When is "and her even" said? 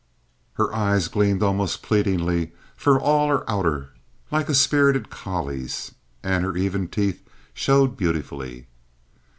6.23-6.87